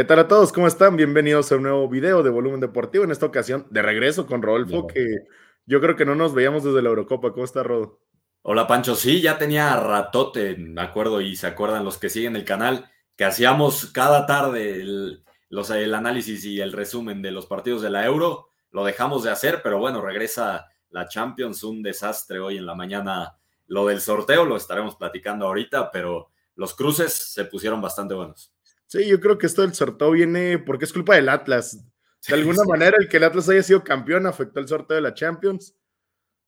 [0.00, 0.50] ¿Qué tal a todos?
[0.50, 0.96] ¿Cómo están?
[0.96, 3.04] Bienvenidos a un nuevo video de Volumen Deportivo.
[3.04, 5.26] En esta ocasión, de regreso con Rodolfo, que
[5.66, 7.34] yo creo que no nos veíamos desde la Eurocopa.
[7.34, 8.00] ¿Cómo está, Rodo?
[8.40, 8.94] Hola, Pancho.
[8.94, 13.26] Sí, ya tenía ratote, me acuerdo, y se acuerdan los que siguen el canal, que
[13.26, 18.06] hacíamos cada tarde el, los, el análisis y el resumen de los partidos de la
[18.06, 18.48] Euro.
[18.70, 23.36] Lo dejamos de hacer, pero bueno, regresa la Champions, un desastre hoy en la mañana.
[23.66, 28.50] Lo del sorteo lo estaremos platicando ahorita, pero los cruces se pusieron bastante buenos.
[28.90, 31.80] Sí, yo creo que esto del sorteo viene porque es culpa del Atlas.
[32.26, 35.14] De alguna manera, el que el Atlas haya sido campeón afectó el sorteo de la
[35.14, 35.76] Champions.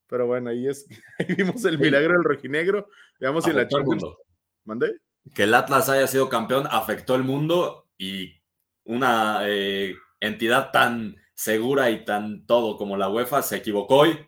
[0.09, 0.85] Pero bueno, ahí es
[1.21, 2.89] ahí vimos el milagro del rojinegro.
[3.21, 4.03] Veamos si la Champions.
[4.65, 4.99] ¿Mandé?
[5.33, 8.43] Que el Atlas haya sido campeón afectó el mundo y
[8.83, 14.19] una eh, entidad tan segura y tan todo como la UEFA se equivocó hoy,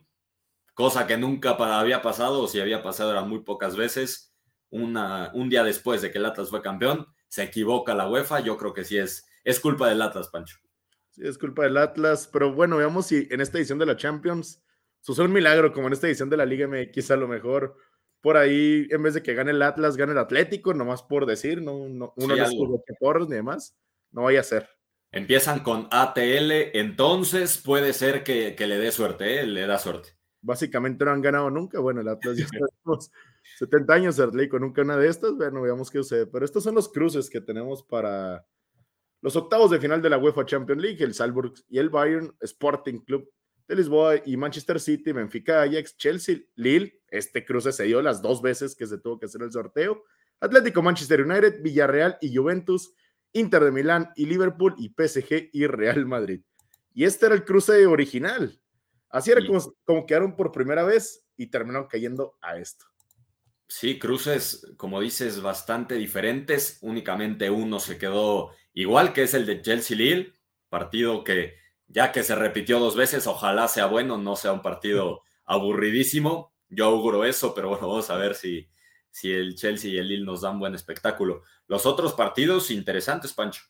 [0.73, 4.32] cosa que nunca había pasado, o si había pasado eran muy pocas veces.
[4.71, 8.57] Una, un día después de que el Atlas fue campeón, se equivoca la UEFA, yo
[8.57, 10.57] creo que sí es, es culpa del Atlas, Pancho.
[11.10, 14.63] Sí, es culpa del Atlas, pero bueno, veamos si en esta edición de la Champions
[15.01, 17.77] sucede un milagro, como en esta edición de la Liga MX, a lo mejor
[18.21, 21.60] por ahí, en vez de que gane el Atlas, gane el Atlético, nomás por decir,
[21.60, 23.77] no, no uno de los ni demás,
[24.12, 24.68] no vaya a ser.
[25.10, 29.46] Empiezan con ATL, entonces puede ser que, le dé suerte, ¿eh?
[29.46, 30.10] le da suerte.
[30.40, 32.46] Básicamente no han ganado nunca, bueno, el Atlas ya
[32.85, 33.10] tenemos
[33.59, 36.26] 70 años de con nunca una de estas, bueno, veamos qué sucede.
[36.26, 38.45] Pero estos son los cruces que tenemos para
[39.20, 42.98] los octavos de final de la UEFA Champions League, el Salzburg y el Bayern Sporting
[43.00, 43.30] Club
[43.66, 47.00] de Lisboa y Manchester City, Benfica, Ajax, Chelsea, Lille.
[47.09, 50.04] Este cruce se dio las dos veces que se tuvo que hacer el sorteo.
[50.40, 52.95] Atlético, Manchester United, Villarreal y Juventus,
[53.32, 56.42] Inter de Milán y Liverpool y PSG y Real Madrid.
[56.92, 58.60] Y este era el cruce original.
[59.09, 62.84] Así era como, como quedaron por primera vez y terminaron cayendo a esto.
[63.77, 66.79] Sí, cruces, como dices, bastante diferentes.
[66.81, 70.33] Únicamente uno se quedó igual, que es el de Chelsea Lille,
[70.69, 71.57] partido que
[71.89, 76.53] ya que se repitió dos veces, ojalá sea bueno, no sea un partido aburridísimo.
[76.69, 78.69] Yo auguro eso, pero bueno, vamos a ver si,
[79.11, 81.43] si el Chelsea y el Lille nos dan buen espectáculo.
[81.67, 83.65] Los otros partidos interesantes, Pancho.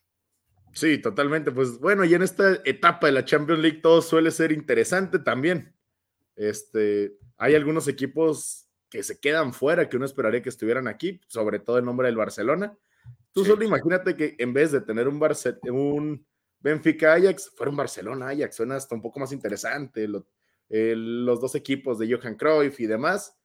[0.74, 1.50] Sí, totalmente.
[1.50, 5.74] Pues bueno, y en esta etapa de la Champions League todo suele ser interesante también.
[6.36, 8.63] Este, hay algunos equipos
[8.94, 12.16] que se quedan fuera, que uno esperaría que estuvieran aquí, sobre todo el nombre del
[12.16, 12.78] Barcelona.
[13.32, 15.20] Tú solo imagínate que en vez de tener un,
[15.64, 16.24] un
[16.60, 21.98] Benfica Ajax, fuera un Barcelona Ajax, suena hasta un poco más interesante, los dos equipos
[21.98, 23.36] de Johan Cruyff y demás,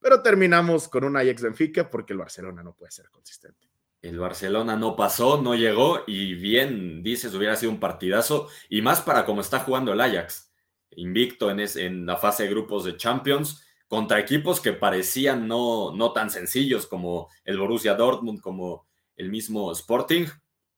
[0.00, 3.68] pero terminamos con un Ajax Benfica porque el Barcelona no puede ser consistente.
[4.00, 9.02] El Barcelona no pasó, no llegó y bien, dices, hubiera sido un partidazo y más
[9.02, 10.50] para cómo está jugando el Ajax,
[10.92, 13.60] invicto en, en la fase de grupos de Champions
[13.94, 19.70] contra equipos que parecían no, no tan sencillos como el Borussia Dortmund, como el mismo
[19.70, 20.26] Sporting.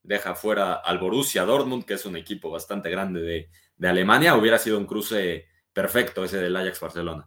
[0.03, 4.37] Deja fuera al Borussia Dortmund, que es un equipo bastante grande de, Alemania.
[4.37, 7.27] Hubiera sido un cruce perfecto ese del Ajax Barcelona.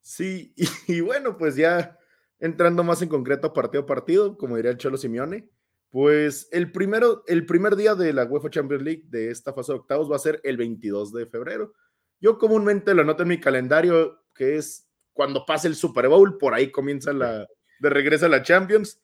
[0.00, 0.56] Sí,
[0.88, 1.96] y, bueno, pues ya
[2.40, 5.48] entrando más en concreto partido a partido, como diría el Cholo Simeone,
[5.90, 9.78] pues el, primero, el primer día de la UEFA Champions League de esta fase de
[9.78, 11.74] octavos va a ser el 22 de febrero.
[12.20, 16.54] Yo comúnmente lo anoto en mi calendario, que es cuando pase el Super Bowl, por
[16.54, 17.46] ahí comienza la,
[17.80, 19.00] de regreso a la Champions.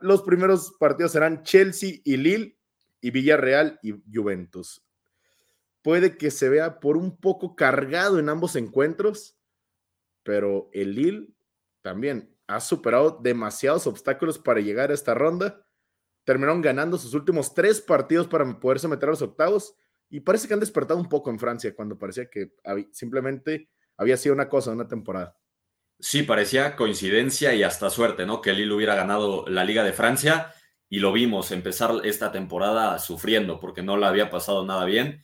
[0.00, 2.56] los primeros partidos serán Chelsea y Lille
[3.00, 4.82] y Villarreal y Juventus.
[5.82, 9.38] Puede que se vea por un poco cargado en ambos encuentros,
[10.22, 11.28] pero el Lille
[11.82, 15.64] también ha superado demasiados obstáculos para llegar a esta ronda.
[16.24, 19.74] Terminaron ganando sus últimos tres partidos para poderse meter a los octavos
[20.10, 22.52] y parece que han despertado un poco en Francia cuando parecía que
[22.90, 23.70] simplemente
[24.00, 25.36] había sido una cosa, una temporada.
[25.98, 28.40] Sí, parecía coincidencia y hasta suerte, ¿no?
[28.40, 30.54] Que Lille hubiera ganado la Liga de Francia
[30.88, 35.22] y lo vimos empezar esta temporada sufriendo porque no le había pasado nada bien.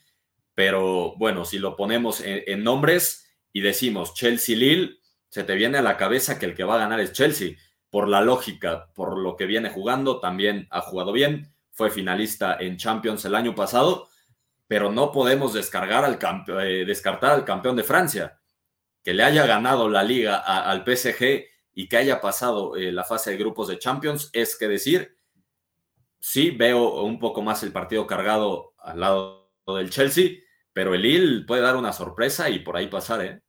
[0.54, 4.98] Pero bueno, si lo ponemos en, nombres y decimos Chelsea-Lille,
[5.30, 7.56] se te viene a la cabeza que el que va a ganar es Chelsea.
[7.88, 11.54] Por la lógica, por lo que viene jugando, también ha jugado bien.
[11.72, 14.08] Fue finalista en Champions el año pasado,
[14.66, 16.18] pero no podemos descargar al
[16.60, 18.38] eh, descartar al campeón de Francia
[19.06, 23.30] que le haya ganado la liga al PSG y que haya pasado eh, la fase
[23.30, 25.16] de grupos de Champions, es que decir,
[26.18, 30.40] sí veo un poco más el partido cargado al lado del Chelsea,
[30.72, 33.42] pero el Lille puede dar una sorpresa y por ahí pasar, ¿eh?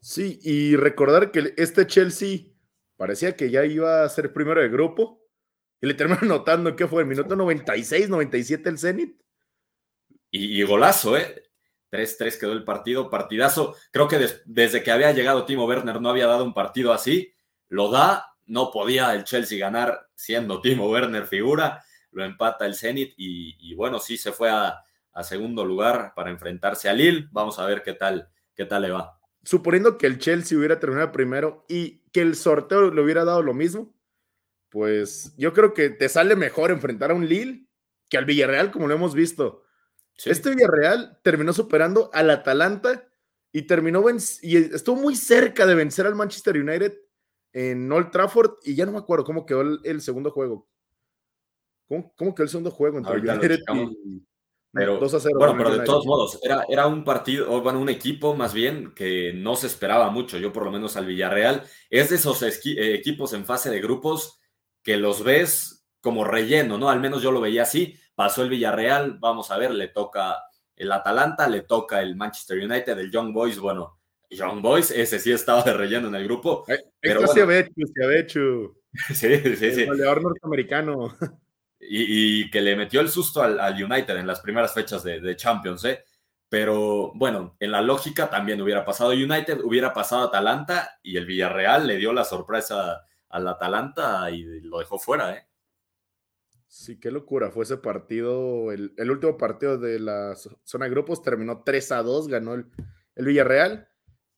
[0.00, 2.46] Sí, y recordar que este Chelsea
[2.96, 5.28] parecía que ya iba a ser primero de grupo
[5.78, 9.20] y le terminó notando que fue el minuto 96, 97 el Zenit.
[10.30, 11.47] Y, y, golazo, ¿eh?
[11.90, 13.76] 3-3 quedó el partido, partidazo.
[13.90, 17.32] Creo que desde que había llegado Timo Werner no había dado un partido así.
[17.68, 21.82] Lo da, no podía el Chelsea ganar siendo Timo Werner figura.
[22.10, 24.84] lo empata el Zenit y, bueno, sí se fue a,
[25.22, 27.28] segundo lugar para enfrentarse a Lille.
[27.32, 29.18] Vamos a ver qué tal, qué tal le va.
[29.42, 33.52] Suponiendo que el Chelsea hubiera terminado primero y que el sorteo le hubiera dado lo
[33.52, 33.94] mismo,
[34.68, 37.66] pues yo creo que te sale mejor enfrentar a un Lille
[38.08, 39.64] que al Villarreal, como lo hemos visto.
[40.24, 43.08] Este Villarreal terminó superando al Atalanta
[43.52, 44.04] y terminó
[44.42, 46.98] y estuvo muy cerca de vencer al Manchester United
[47.52, 50.68] en Old Trafford y ya no me acuerdo cómo quedó el, segundo juego.
[51.88, 53.60] ¿Cómo, quedó el segundo juego entre United
[54.04, 54.22] y,
[54.72, 57.80] pero, 2 a 0 bueno, pero de todos modos, era, era un partido, o bueno,
[57.80, 61.64] un equipo más bien que no se esperaba mucho, yo por lo menos al Villarreal.
[61.88, 64.38] Es de esos eh, equipos en fase de grupos
[64.82, 66.90] que los ves como relleno, ¿no?
[66.90, 67.98] Al menos yo lo veía así.
[68.18, 70.42] Pasó el Villarreal, vamos a ver, le toca
[70.74, 75.30] el Atalanta, le toca el Manchester United, el Young Boys, bueno, Young Boys, ese sí
[75.30, 76.64] estaba de relleno en el grupo.
[76.98, 77.32] pero bueno.
[79.14, 79.82] Sí, sí, sí.
[79.82, 81.16] El goleador norteamericano.
[81.78, 86.02] Y, que le metió el susto al, United en las primeras fechas de, Champions, ¿eh?
[86.48, 91.86] Pero bueno, en la lógica también hubiera pasado United, hubiera pasado Atalanta y el Villarreal
[91.86, 95.47] le dio la sorpresa al Atalanta y lo dejó fuera, ¿eh?
[96.68, 98.70] Sí, qué locura fue ese partido.
[98.72, 102.66] El, último partido de la zona de grupos terminó 3 a 2, ganó el,
[103.16, 103.88] Villarreal.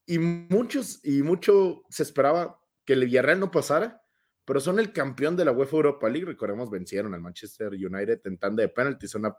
[0.05, 4.01] Y muchos, y mucho se esperaba que el Villarreal no pasara,
[4.45, 6.25] pero son el campeón de la UEFA Europa League.
[6.25, 9.35] Recordemos, vencieron al Manchester United en tanda de penaltis, una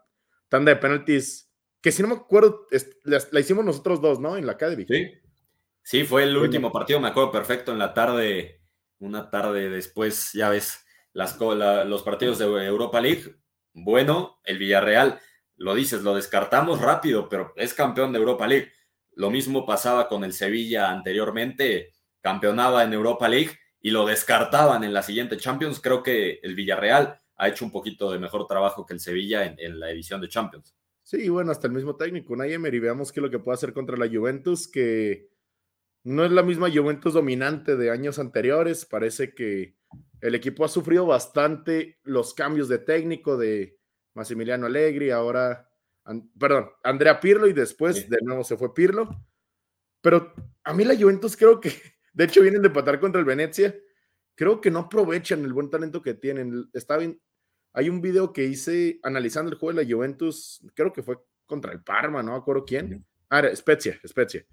[0.47, 1.51] tanda de penaltis
[1.81, 2.65] que si no me acuerdo,
[3.03, 4.37] la, hicimos nosotros dos, ¿no?
[4.37, 4.85] En la Academy.
[4.87, 5.11] Sí,
[5.81, 8.61] sí, fue el último partido, me acuerdo perfecto, en la tarde,
[8.99, 10.82] una tarde después, ya ves,
[11.13, 13.35] los partidos de Europa League,
[13.73, 15.19] bueno, el Villarreal,
[15.55, 18.71] lo dices, lo descartamos rápido, pero es campeón de Europa League.
[19.13, 24.93] Lo mismo pasaba con el Sevilla anteriormente, campeonaba en Europa League y lo descartaban en
[24.93, 25.79] la siguiente Champions.
[25.79, 29.79] Creo que el Villarreal ha hecho un poquito de mejor trabajo que el Sevilla en,
[29.79, 30.75] la edición de Champions.
[31.03, 33.73] Sí, bueno, hasta el mismo técnico, Nayemer, y veamos qué es lo que puede hacer
[33.73, 35.29] contra la Juventus, que
[36.03, 38.85] no es la misma Juventus dominante de años anteriores.
[38.85, 39.75] Parece que
[40.23, 43.77] el equipo ha sufrido bastante los cambios de técnico de
[44.13, 45.69] Massimiliano Allegri, ahora,
[46.39, 49.09] perdón, Andrea Pirlo y después de nuevo se fue Pirlo.
[49.99, 50.33] Pero
[50.63, 51.73] a mí la Juventus creo que,
[52.13, 53.75] de hecho, vienen de empatar contra el Venecia.
[54.33, 56.69] Creo que no aprovechan el buen talento que tienen.
[56.71, 57.21] Está bien.
[57.73, 61.73] Hay un video que hice analizando el juego de la Juventus, creo que fue contra
[61.73, 63.05] el Parma, no acuerdo quién.
[63.29, 64.45] Ah, era Spezia, Spezia.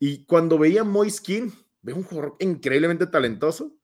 [0.00, 1.52] Y cuando veía Moiskin,
[1.82, 3.77] veo un jugador increíblemente talentoso,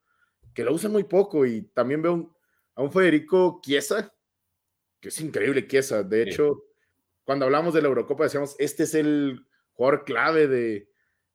[0.54, 1.44] que lo usan muy poco.
[1.44, 2.34] Y también veo
[2.74, 4.14] a un Federico Chiesa,
[5.00, 6.02] que es increíble Chiesa.
[6.02, 6.64] De hecho,
[7.24, 10.88] cuando hablamos de la Eurocopa decíamos, este es el jugador clave de,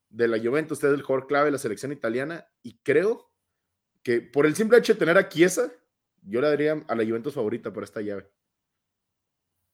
[0.10, 2.48] de la Juventus, usted es el jugador clave de la selección italiana.
[2.64, 3.32] Y creo
[4.02, 5.72] que por el simple hecho de tener a Chiesa,
[6.22, 8.30] yo le daría a la Juventus favorita por esta llave.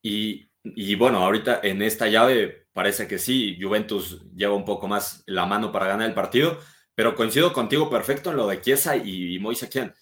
[0.02, 5.24] Y, y, bueno, ahorita en esta llave parece que sí, Juventus lleva un poco más
[5.26, 6.60] la mano para ganar el partido,
[6.96, 9.94] pero coincido contigo perfecto en lo de Chiesa y, Moise.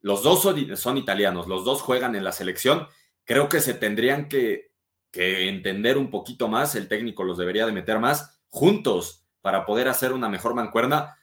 [0.00, 2.86] Los dos son, italianos, los dos juegan en la selección.
[3.24, 4.70] Creo que se tendrían que,
[5.12, 10.12] entender un poquito más, el técnico los debería de meter más juntos para poder hacer
[10.12, 11.16] una mejor mancuerna.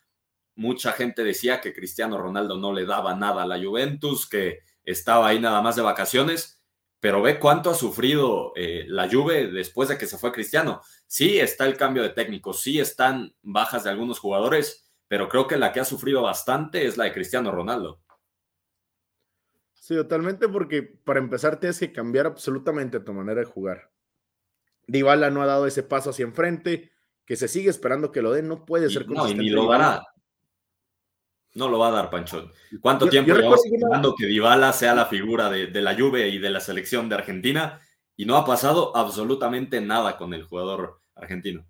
[0.56, 5.28] Mucha gente decía que Cristiano Ronaldo no le daba nada a la Juventus, que estaba
[5.28, 6.60] ahí nada más de vacaciones,
[7.00, 10.82] pero ve cuánto ha sufrido eh, la Juve después de que se fue Cristiano.
[11.06, 14.83] Sí está el cambio de técnico, sí están bajas de algunos jugadores,
[15.14, 18.02] pero creo que la que ha sufrido bastante es la de Cristiano Ronaldo.
[19.76, 23.92] Sí, totalmente, porque para empezar tienes que cambiar absolutamente tu manera de jugar.
[24.88, 26.94] Dybala no ha dado ese paso hacia enfrente,
[27.28, 30.04] que se sigue esperando que lo dé, no puede ser No, y ni lo dará.
[31.54, 32.50] No lo va a dar, Pancho.
[32.82, 36.50] ¿Cuánto tiempo llevamos esperando que Dybala sea la figura de, de, la Juve y de
[36.50, 37.80] la selección de Argentina?
[38.16, 41.68] Y no ha pasado absolutamente nada con el jugador argentino.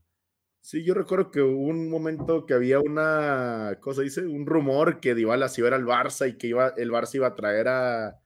[0.63, 5.13] Sí, yo recuerdo que hubo un momento que había una cosa, dice, un rumor que
[5.13, 8.21] Dybala se iba al Barça y que iba, el Barça iba a traer a,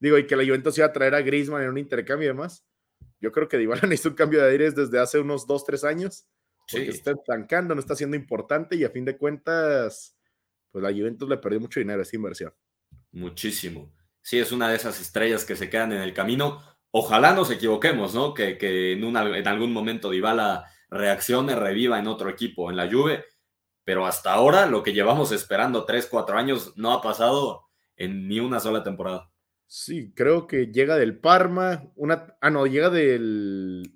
[0.00, 2.66] digo, y que la Juventus iba a traer a Griezmann en un intercambio y demás.
[3.20, 6.26] Yo creo que Dybala necesita un cambio de aires desde hace unos dos, tres años,
[6.68, 10.16] porque está estancando, no está siendo importante y a fin de cuentas,
[10.72, 12.52] pues la Juventus le perdió mucho dinero a esa inversión.
[13.12, 13.94] Muchísimo.
[14.22, 16.60] Sí, es una de esas estrellas que se quedan en el camino.
[16.90, 18.34] Ojalá nos equivoquemos, ¿no?
[18.34, 22.90] Que, que en, una, en algún momento Dybala reaccione, reviva en otro equipo, en la
[22.90, 23.24] Juve,
[23.84, 27.66] pero hasta ahora lo que llevamos esperando 3, 4 años no ha pasado
[27.96, 29.30] en ni una sola temporada.
[29.66, 33.92] Sí, creo que llega del Parma, una, ah, no, llega del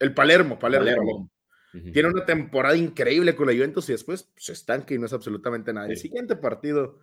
[0.00, 1.30] el Palermo, Palermo.
[1.92, 5.72] Tiene una temporada increíble con la Juventus y después se estanca y no es absolutamente
[5.72, 5.86] nada.
[5.86, 6.98] El siguiente partido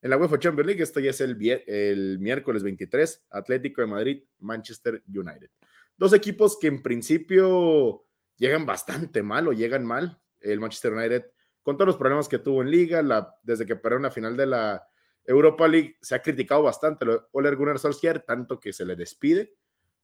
[0.00, 4.22] En la UEFA Champions League, esto ya es el, el miércoles 23, Atlético de Madrid,
[4.38, 5.50] Manchester United.
[5.96, 8.04] Dos equipos que en principio
[8.36, 10.20] llegan bastante mal o llegan mal.
[10.40, 11.26] El Manchester United,
[11.62, 14.46] con todos los problemas que tuvo en liga, la, desde que en la final de
[14.46, 14.86] la
[15.24, 19.54] Europa League, se ha criticado bastante lo Ole Gunnar Solskjaer, tanto que se le despide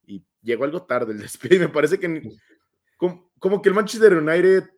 [0.06, 1.58] y llegó algo tarde el despido.
[1.58, 2.22] Me parece que
[2.96, 4.70] como, como, que el Manchester United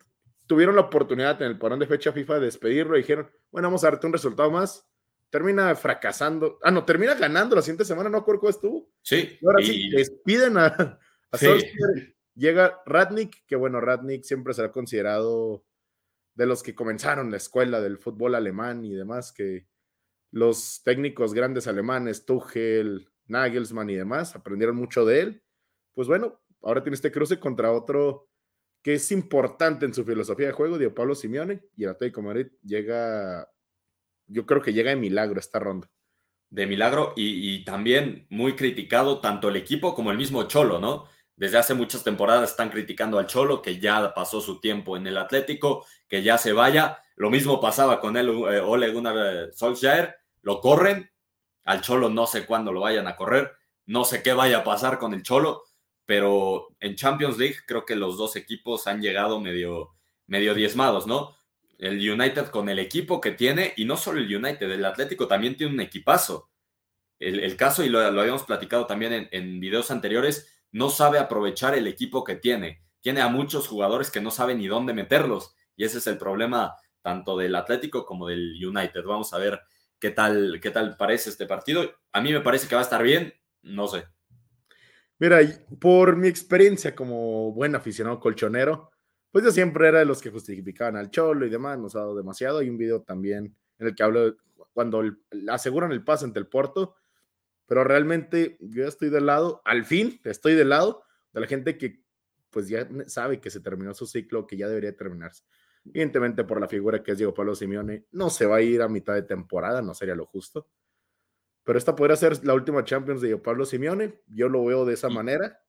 [0.47, 3.85] tuvieron la oportunidad en el parón de fecha FIFA de despedirlo y dijeron, bueno, vamos
[3.85, 4.87] a darte un resultado más.
[5.29, 6.59] Termina fracasando.
[6.63, 8.91] Ah, no, termina ganando la siguiente semana, no acuerdo estuvo.
[9.01, 9.39] Sí.
[9.47, 10.99] ahora sí, despiden a,
[11.31, 15.65] a Solskjaer Llega Radnik, que bueno, Radnik siempre será considerado
[16.35, 19.67] de los que comenzaron la escuela del fútbol alemán y demás, que
[20.31, 25.43] los técnicos grandes alemanes, Tuchel, Nagelsmann y demás, aprendieron mucho de él.
[25.93, 28.29] Pues bueno, ahora tiene este cruce contra otro
[28.83, 32.47] que es importante en su filosofía de juego, Diego Pablo Simeone, y el Atlético Madrid
[32.63, 33.53] llega,
[34.27, 35.91] yo creo que llega de milagro esta ronda.
[36.49, 41.07] De milagro y también muy criticado tanto el equipo como el mismo Cholo, ¿no?
[41.41, 45.17] Desde hace muchas temporadas están criticando al Cholo, que ya pasó su tiempo en el
[45.17, 47.03] Atlético, que ya se vaya.
[47.17, 50.17] Lo mismo pasaba con él, eh, Ole eh, Solskjaer.
[50.43, 51.11] Lo corren.
[51.65, 53.53] Al Cholo no sé cuándo lo vayan a correr.
[53.87, 55.63] No sé qué vaya a pasar con el Cholo.
[56.05, 59.95] Pero en Champions League creo que los dos equipos han llegado medio,
[60.27, 61.35] medio diezmados, ¿no?
[61.79, 65.57] El United con el equipo que tiene, y no solo el United, el Atlético también
[65.57, 66.51] tiene un equipazo.
[67.19, 72.25] El, caso, y lo, habíamos platicado también en videos anteriores, no sabe aprovechar el equipo
[72.25, 72.83] que tiene.
[73.01, 75.55] Tiene a muchos jugadores que no saben ni dónde meterlos.
[75.77, 79.03] Y ese es el problema tanto del Atlético como del United.
[79.05, 79.61] Vamos a ver
[79.99, 81.91] qué tal, qué tal parece este partido.
[82.13, 84.05] A mí me parece que va a estar bien, no sé.
[85.19, 85.41] Mira,
[85.79, 88.91] por mi experiencia como buen aficionado colchonero,
[89.31, 92.17] pues yo siempre era de los que justificaban al Cholo y demás, nos ha dado
[92.17, 92.59] demasiado.
[92.59, 94.37] Hay un video también en el que hablo
[94.73, 95.03] cuando
[95.49, 96.97] aseguran el pase ante el Porto,
[97.71, 102.03] pero realmente yo estoy del lado, al fin estoy del lado de la gente que
[102.51, 105.45] pues ya sabe que se terminó su ciclo, que ya debería terminarse.
[105.85, 108.89] Evidentemente por la figura que es Diego Pablo Simeone, no se va a ir a
[108.89, 110.67] mitad de temporada, no sería lo justo.
[111.63, 114.95] Pero esta podría ser la última Champions de Diego Pablo Simeone, yo lo veo de
[114.95, 115.63] esa manera.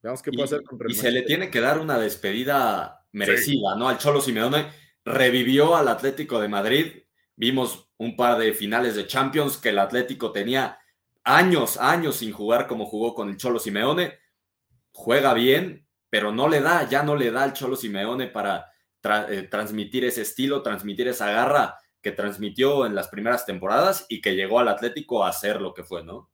[0.00, 3.88] Veamos qué puede hacer con Y se le tiene que dar una despedida merecida, ¿no?
[3.88, 4.68] Al Cholo Simeone
[5.04, 7.02] revivió al Atlético de Madrid.
[7.34, 10.78] Vimos un par de finales de Champions que el Atlético tenía
[11.24, 14.18] años, años sin jugar como jugó con el Cholo Simeone.
[14.92, 18.72] Juega bien, pero no le da, ya no le da al Cholo Simeone para
[19.28, 24.34] eh, transmitir ese estilo, transmitir esa garra que transmitió en las primeras temporadas y que
[24.34, 26.30] llegó al Atlético a ser lo que fue, ¿no?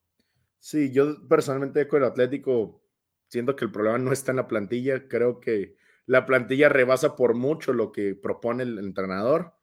[0.59, 2.83] Sí, yo personalmente con el Atlético
[3.29, 7.35] siento que el problema no está en la plantilla, creo que la plantilla rebasa por
[7.35, 9.53] mucho lo que propone el entrenador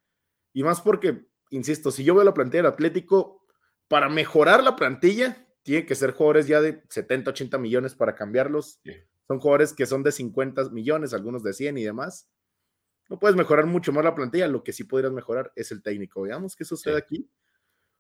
[0.52, 3.46] y más porque, insisto, si yo veo la plantilla del Atlético,
[3.88, 8.81] para mejorar la plantilla, tiene que ser jugadores ya de 70, 80 millones para cambiarlos.
[9.26, 12.28] Son jugadores que son de 50 millones, algunos de 100 y demás.
[13.09, 16.23] No puedes mejorar mucho más la plantilla, lo que sí podrías mejorar es el técnico.
[16.23, 17.28] Veamos qué sucede aquí.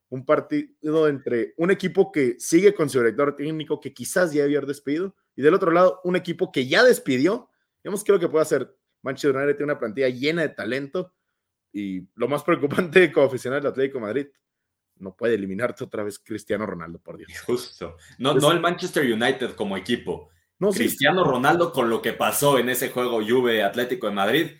[0.08, 4.60] Un partido entre un equipo que sigue con su director técnico que quizás ya había
[4.60, 7.50] despedido y del otro lado un equipo que ya despidió.
[7.82, 8.76] Veamos qué es lo que puede hacer.
[9.02, 11.12] Manchester United tiene una plantilla llena de talento
[11.72, 14.28] y lo más preocupante como aficionado del Atlético Madrid,
[14.98, 17.30] no puede eliminarte otra vez Cristiano Ronaldo, por Dios.
[17.46, 17.96] Justo.
[18.18, 20.30] No, no el Manchester United como equipo.
[20.58, 24.50] No, Cristiano Ronaldo con lo que pasó en ese juego Juve Atlético de Madrid.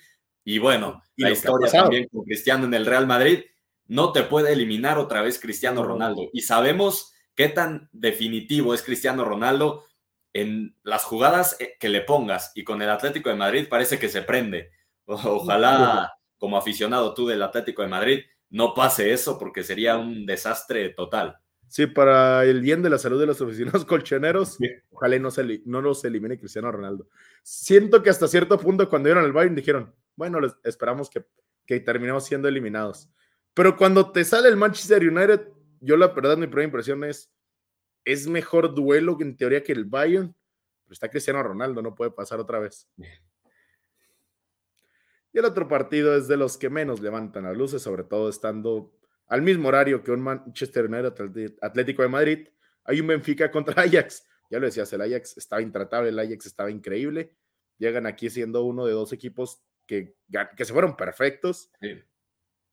[0.45, 3.45] Y bueno, y la historia también con Cristiano en el Real Madrid.
[3.87, 6.29] No te puede eliminar otra vez Cristiano Ronaldo.
[6.33, 9.85] Y sabemos qué tan definitivo es Cristiano Ronaldo
[10.33, 12.53] en las jugadas eh, que le pongas.
[12.55, 14.71] Y con el Atlético de Madrid parece que se prende.
[15.07, 20.91] Ojalá, como aficionado tú del Atlético de Madrid, no pase eso porque sería un desastre
[20.91, 21.39] total.
[21.69, 24.59] Sí, para el bien de la salud de los aficionados colchoneros,
[24.91, 27.09] ojalá no, se, no los elimine Cristiano Ronaldo.
[27.43, 31.25] Siento que hasta cierto punto cuando dieron el Bayern dijeron, bueno, les esperamos que,
[31.67, 33.11] que terminemos siendo eliminados.
[33.53, 35.49] Pero cuando te sale el Manchester United,
[35.81, 37.33] yo la verdad mi primera impresión es,
[38.05, 40.35] es mejor duelo en teoría que el Bayern,
[40.85, 42.89] pero está Cristiano Ronaldo, no puede pasar otra vez.
[45.37, 48.91] Y el otro partido es de los que menos levantan las luces, sobre todo estando
[49.27, 52.49] al mismo horario que un Manchester United Atlético de Madrid.
[52.85, 54.27] Hay un Benfica contra Ajax.
[54.51, 57.35] Ya lo decías, el Ajax estaba intratable, el Ajax estaba increíble.
[57.77, 60.17] Llegan aquí siendo uno de dos equipos que,
[60.57, 61.71] que se fueron perfectos.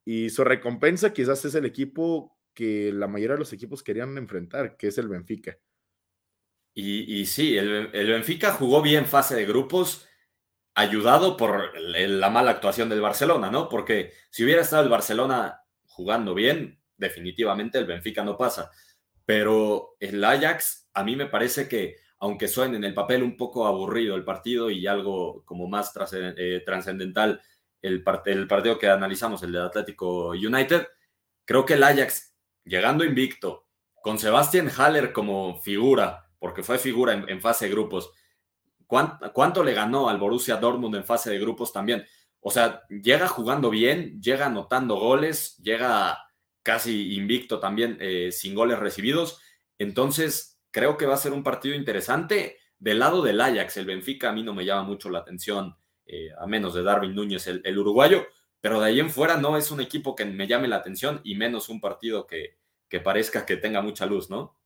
[0.05, 4.77] Y su recompensa quizás es el equipo que la mayoría de los equipos querían enfrentar,
[4.77, 5.59] que es el Benfica.
[6.73, 10.07] Y, y sí, el, el Benfica jugó bien fase de grupos
[10.75, 13.69] ayudado por la mala actuación del Barcelona, ¿no?
[13.69, 18.71] Porque si hubiera estado el Barcelona jugando bien, definitivamente el Benfica no pasa.
[19.25, 23.67] Pero el Ajax, a mí me parece que, aunque suene en el papel un poco
[23.67, 27.41] aburrido el partido y algo como más eh, trascendental
[27.83, 30.87] el, partido que analizamos, el de Atlético United,
[31.45, 33.67] creo que el Ajax, llegando invicto,
[34.01, 38.11] con Sebastian Haller como figura, porque fue figura en, fase de grupos,
[38.87, 42.05] ¿cuánto, le ganó al Borussia Dortmund en fase de grupos también?
[42.39, 46.17] O sea, llega jugando bien, llega anotando goles, llega
[46.61, 49.39] casi invicto también, eh, sin goles recibidos.
[49.77, 52.57] Entonces, creo que va a ser un partido interesante.
[52.79, 56.29] Del lado del Ajax, el Benfica a mí no me llama mucho la atención, eh,
[56.37, 58.25] a menos de Darwin Núñez, el, uruguayo,
[58.59, 61.35] pero de ahí en fuera no es un equipo que me llame la atención y
[61.35, 62.57] menos un partido que,
[62.89, 64.57] que parezca que tenga mucha luz, ¿no?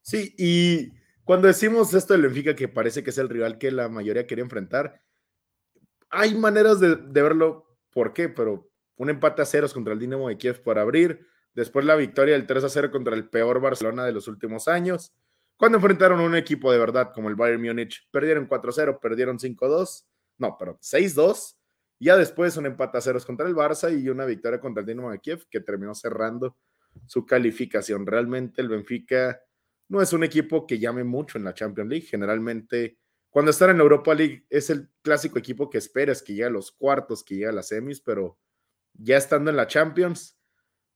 [0.00, 0.92] Sí, y
[1.26, 4.42] cuando decimos esto del Benfica, que parece que es el rival que la mayoría quiere
[4.42, 5.02] enfrentar,
[6.08, 8.28] hay maneras de, verlo, ¿por qué?
[8.28, 12.34] Pero un empate a ceros contra el Dinamo de Kiev por abrir, después la victoria
[12.34, 15.12] del 3 a 0 contra el peor Barcelona de los últimos años,
[15.56, 19.40] cuando enfrentaron a un equipo de verdad como el Bayern Múnich, perdieron 4 0, perdieron
[19.40, 20.06] 5 2,
[20.38, 21.58] no, pero 6 2,
[21.98, 25.10] ya después un empate a ceros contra el Barça y una victoria contra el Dinamo
[25.10, 26.56] de Kiev que terminó cerrando
[27.06, 28.06] su calificación.
[28.06, 29.40] Realmente el Benfica
[29.88, 32.98] no es un equipo que llame mucho en la Champions League, generalmente
[33.30, 36.72] cuando están en Europa League es el clásico equipo que esperas que llegue a los
[36.72, 38.38] cuartos, que llegue a las semis, pero
[38.94, 40.38] ya estando en la Champions,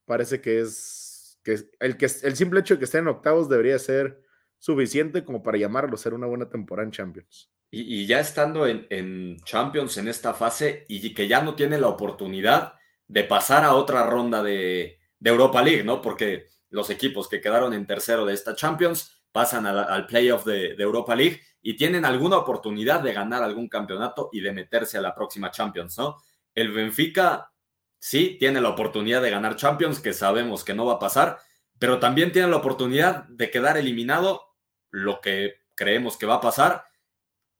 [0.05, 3.77] parece que es que el, que el simple hecho de que estén en octavos debería
[3.79, 4.21] ser
[4.57, 7.51] suficiente como para llamarlo ser una buena temporada en Champions.
[7.73, 12.73] Y, ya estando en, Champions en esta fase y que ya no tiene la oportunidad
[13.07, 16.01] de pasar a otra ronda de, Europa League, ¿no?
[16.01, 21.15] Porque los equipos que quedaron en tercero de esta Champions pasan al playoff de Europa
[21.15, 25.51] League y tienen alguna oportunidad de ganar algún campeonato y de meterse a la próxima
[25.51, 26.17] Champions, ¿no?
[26.55, 27.51] El Benfica
[27.99, 31.37] sí tiene la oportunidad de ganar Champions, que sabemos que no va a pasar,
[31.77, 34.41] pero también tiene la oportunidad de quedar eliminado,
[34.89, 36.85] lo que creemos que va a pasar,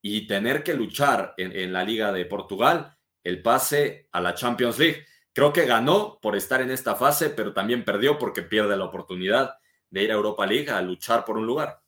[0.01, 4.79] y tener que luchar en, en la Liga de Portugal el pase a la Champions
[4.79, 5.05] League.
[5.33, 9.55] Creo que ganó por estar en esta fase, pero también perdió porque pierde la oportunidad
[9.89, 11.81] de ir a Europa League a luchar por un lugar.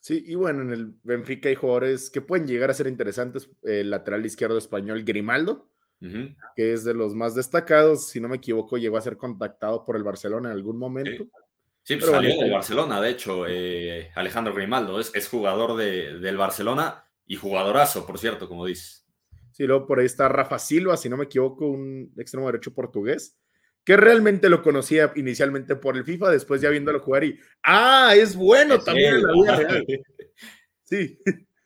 [0.00, 3.50] Sí, y bueno, en el Benfica hay jugadores que pueden llegar a ser interesantes.
[3.62, 5.68] El lateral izquierdo español Grimaldo,
[6.54, 8.08] que es de los más destacados.
[8.08, 11.26] Si no me equivoco, llegó a ser contactado por el Barcelona en algún momento.
[11.82, 16.36] Sí, pues salió del Barcelona, de hecho, eh, Alejandro Grimaldo es, es jugador de, del
[16.36, 19.07] Barcelona y jugadorazo, por cierto, como dices.
[19.58, 23.36] Sí, luego por ahí está Rafa Silva, si no me equivoco, un extremo derecho portugués
[23.88, 28.36] que realmente lo conocía inicialmente por el FIFA, después ya viéndolo jugar y, ah, es
[28.36, 29.86] bueno también en la vida real.
[30.84, 31.18] Sí.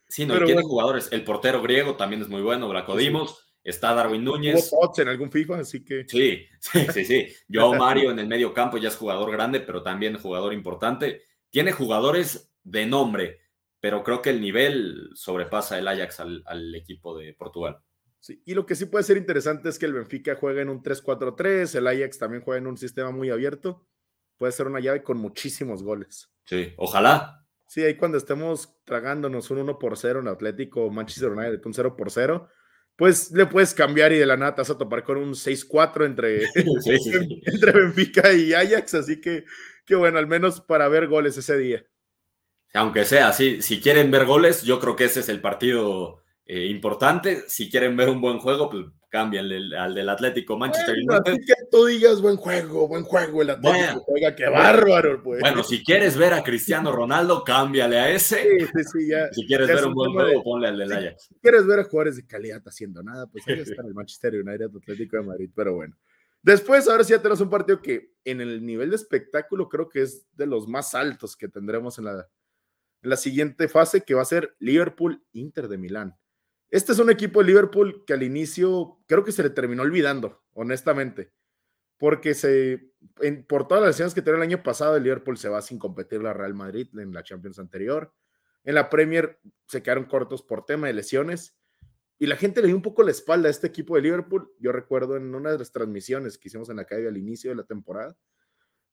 [0.06, 1.08] Sí, no, tiene jugadores.
[1.10, 3.52] El portero griego también es muy bueno, Bracodimos.
[3.64, 4.70] Está Darwin Núñez.
[4.98, 6.04] en algún FIFA, así que.
[6.06, 7.26] Sí, sí, sí, sí.
[7.48, 11.22] Yo, Mario, en el medio campo ya es jugador grande, pero también jugador importante.
[11.50, 13.40] Tiene jugadores de nombre,
[13.82, 17.82] pero creo que el nivel sobrepasa el Ajax al equipo de Portugal
[18.44, 21.74] y lo que sí puede ser interesante es que el Benfica juega en un 3-4-3,
[21.74, 23.86] el Ajax también juega en un sistema muy abierto.
[24.38, 26.30] Puede ser una llave con muchísimos goles.
[26.44, 27.44] Sí, ojalá.
[27.66, 31.96] Sí, ahí cuando estemos tragándonos un 1 por 0 en Atlético Manchester United, un 0
[31.96, 32.48] por 0,
[32.96, 36.04] pues le puedes cambiar y de la nada te vas a topar con un 6-4
[36.04, 36.44] entre,
[37.44, 38.94] entre Benfica y Ajax.
[38.94, 39.44] Así que,
[39.84, 41.84] que bueno, al menos para ver goles ese día.
[42.74, 46.66] Aunque sea así, si quieren ver goles, yo creo que ese es el partido eh,
[46.66, 47.44] importante.
[47.48, 51.44] Si quieren ver un buen juego, pues cámbianle al del Atlético Manchester United.
[51.46, 54.04] que tú digas buen juego, buen juego el Atlético.
[54.08, 55.40] Bueno, qué bárbaro, pues.
[55.40, 58.42] Bueno, si quieres ver a Cristiano Ronaldo, cámbiale a ese.
[59.32, 61.24] si quieres ver un buen juego, ponle al del Ajax.
[61.28, 64.70] Si quieres ver a jugadores de calidad haciendo nada, pues ahí está el Manchester United,
[64.74, 65.94] Atlético de Madrid, pero bueno.
[66.42, 70.02] Después, ahora sí ya tenemos un partido que en el nivel de espectáculo creo que
[70.02, 72.26] es de los más altos que tendremos en la,
[73.02, 76.16] la siguiente fase, que va a ser Liverpool-Inter de Milán.
[76.70, 80.42] Este es un equipo de Liverpool que al inicio creo que se le terminó olvidando,
[80.52, 81.32] honestamente,
[81.98, 82.92] porque se,
[83.46, 86.22] por todas las lesiones que tuvo el año pasado, el Liverpool se va sin competir
[86.22, 88.14] la Real Madrid en la Champions anterior.
[88.64, 91.58] En la Premier se quedaron cortos por tema de lesiones
[92.18, 94.50] y la gente le dio un poco la espalda a este equipo de Liverpool.
[94.58, 97.56] Yo recuerdo en una de las transmisiones que hicimos en la calle al inicio de
[97.56, 98.16] la temporada,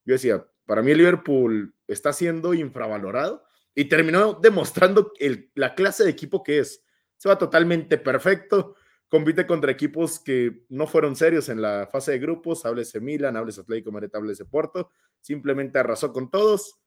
[0.04, 3.43] yo decía, para mí el Liverpool está siendo infravalorado
[3.75, 5.13] y terminó demostrando
[5.55, 6.84] la clase de equipo que es
[7.19, 8.75] se va totalmente perfecto.
[9.10, 12.65] Compite contra equipos que no fueron serios en la fase de grupos.
[12.65, 14.89] Háblese Milan, háblese Atlético Madrid, háblese Porto.
[15.19, 16.79] Simplemente arrasó con todos.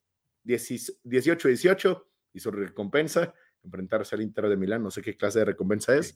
[0.45, 4.83] 18-18 y su recompensa, enfrentarse al Inter de Milán.
[4.83, 6.15] No sé qué clase de recompensa es,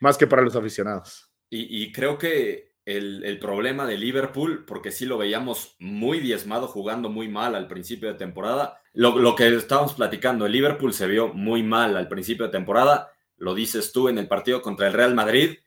[0.00, 1.32] más que para los aficionados.
[1.48, 7.28] Y, creo que el, problema de Liverpool, porque sí lo veíamos muy diezmado, jugando muy
[7.28, 8.80] mal al principio de temporada.
[8.92, 13.10] Lo, lo, que estábamos platicando, el Liverpool se vio muy mal al principio de temporada,
[13.36, 15.58] lo dices tú en el partido contra el Real Madrid,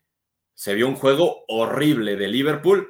[0.56, 2.90] se vio un juego horrible de Liverpool,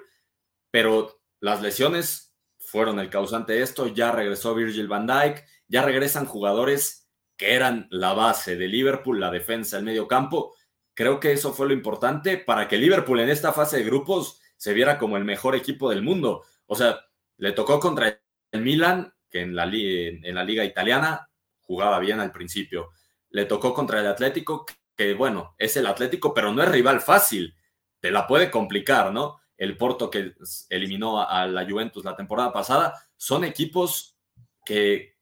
[0.72, 6.26] pero las lesiones fueron el causante de esto, ya regresó Virgil van Dijk, ya regresan
[6.26, 10.56] jugadores que eran la base de Liverpool, la defensa, el medio campo,
[11.00, 14.74] Creo que eso fue lo importante para que Liverpool en esta fase de grupos se
[14.74, 16.44] viera como el mejor equipo del mundo.
[16.66, 17.00] O sea,
[17.38, 21.30] le tocó contra el Milan, que en la, liga italiana
[21.62, 22.90] jugaba bien al principio.
[23.30, 27.56] Le tocó contra el Atlético, que bueno, es el Atlético, pero no es rival fácil.
[28.02, 29.40] Te la puede complicar, ¿no?
[29.56, 30.34] El Porto que
[30.68, 34.18] eliminó a la Juventus la temporada pasada, son equipos
[34.66, 35.16] que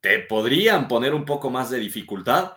[0.00, 2.56] te podrían poner un poco más de dificultad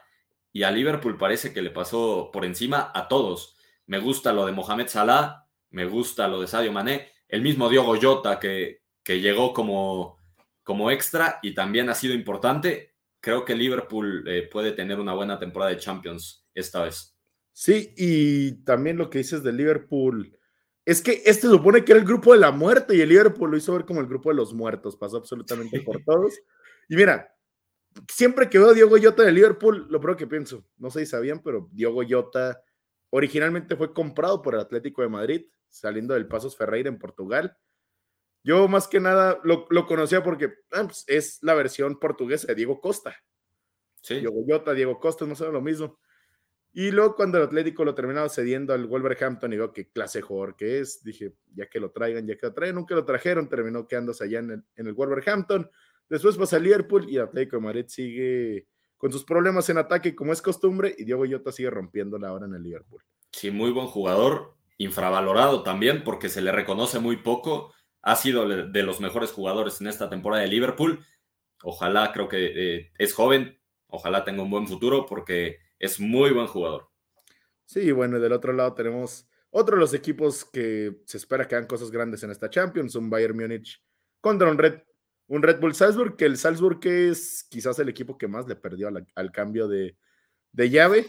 [0.51, 3.55] y a Liverpool parece que le pasó por encima a todos.
[3.85, 7.95] Me gusta lo de Mohamed Salah, me gusta lo de Sadio Mané, el mismo Diogo
[7.99, 10.17] Jota que, que llegó como,
[10.63, 12.95] como extra y también ha sido importante.
[13.19, 17.15] Creo que Liverpool eh, puede tener una buena temporada de Champions esta vez.
[17.51, 20.37] Sí, y también lo que dices de Liverpool.
[20.85, 23.57] Es que este supone que era el grupo de la muerte y el Liverpool lo
[23.57, 26.33] hizo ver como el grupo de los muertos, pasó absolutamente por todos.
[26.87, 27.35] Y mira,
[28.07, 31.05] siempre que veo a Diogo Jota de Liverpool, lo primero que pienso, no sé si
[31.07, 32.61] sabían, pero Diogo Jota
[33.09, 37.57] originalmente fue comprado por el Atlético de Madrid, saliendo del Pasos Ferreira en Portugal.
[38.43, 42.79] Yo más que nada lo, conocía porque ah, pues, es la versión portuguesa de Diego
[42.79, 43.15] Costa.
[44.01, 44.19] Sí.
[44.19, 45.99] Diogo Jota, Diego Costa, no son lo mismo.
[46.71, 50.55] Y luego cuando el Atlético lo terminaba cediendo al Wolverhampton y veo qué clase jugador
[50.55, 53.87] que es, dije, ya que lo traigan, ya que lo traen, nunca lo trajeron, terminó
[53.87, 55.69] quedándose allá en el, en el Wolverhampton.
[56.09, 58.67] Después pasa Liverpool y Atlético de Madrid sigue
[58.97, 62.55] con sus problemas en ataque, como es costumbre, y Diego Jota sigue rompiéndola ahora en
[62.55, 63.01] el Liverpool.
[63.31, 67.73] Sí, muy buen jugador, infravalorado también, porque se le reconoce muy poco.
[68.01, 71.05] Ha sido de los mejores jugadores en esta temporada de Liverpool.
[71.63, 76.47] Ojalá, creo que eh, es joven, ojalá tenga un buen futuro, porque es muy buen
[76.47, 76.89] jugador.
[77.65, 81.55] Sí, bueno, y del otro lado tenemos otro de los equipos que se espera que
[81.55, 83.81] hagan cosas grandes en esta Champions, un Bayern Múnich
[84.21, 84.81] contra un Red
[85.29, 88.87] un Red Bull Salzburg, que el Salzburg es quizás el equipo que más le perdió
[88.87, 89.95] al, cambio de,
[90.53, 91.05] llave,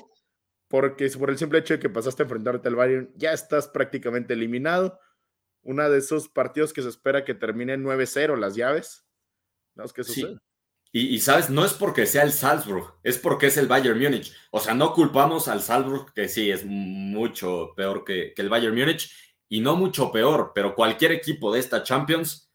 [0.68, 4.35] porque por el simple hecho de que pasaste a enfrentarte al Bayern, ya estás prácticamente
[4.35, 5.00] eliminado.
[5.62, 9.06] Una de esos partidos que se espera que termine 9-0 las llaves.
[9.74, 10.38] ¿No es que sucede?
[10.92, 14.35] Y, sabes, no es porque sea el Salzburg, es porque es el Bayern Múnich.
[14.50, 18.76] O sea, no culpamos al Salzburg, que sí es mucho peor que, que el Bayern
[18.76, 19.11] Múnich,
[19.48, 22.50] y no mucho peor, pero cualquier equipo de esta Champions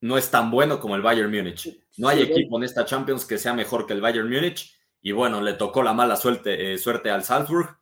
[0.00, 1.84] no es tan bueno como el Bayern Múnich.
[1.96, 4.74] No hay equipo en esta Champions que sea mejor que el Bayern Múnich.
[5.00, 7.78] Y bueno, le tocó la mala suerte, eh, suerte al Salzburg,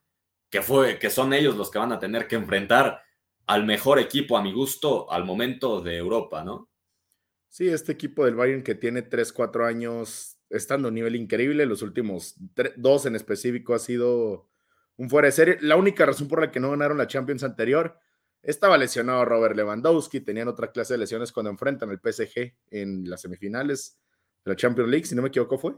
[0.50, 3.02] que, fue, que son ellos los que van a tener que enfrentar
[3.46, 6.68] al mejor equipo a mi gusto al momento de Europa, ¿no?
[7.48, 11.66] Sí, este equipo del Bayern que tiene 3, 4 años estando a un nivel increíble,
[11.66, 12.34] los últimos
[12.76, 14.48] dos en específico ha sido
[14.96, 15.58] un fuera de serie.
[15.60, 17.98] La única razón por la que no ganaron la Champions anterior
[18.46, 23.20] estaba lesionado Robert Lewandowski, tenían otra clase de lesiones cuando enfrentan al PSG en las
[23.20, 23.98] semifinales
[24.44, 25.74] de la Champions League, si no me equivoco fue.